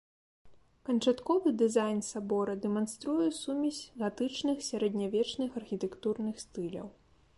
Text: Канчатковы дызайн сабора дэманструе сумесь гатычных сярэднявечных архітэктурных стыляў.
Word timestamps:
Канчатковы 0.87 1.49
дызайн 1.61 1.99
сабора 2.11 2.55
дэманструе 2.63 3.27
сумесь 3.41 3.85
гатычных 4.05 4.57
сярэднявечных 4.69 5.49
архітэктурных 5.63 6.35
стыляў. 6.47 6.87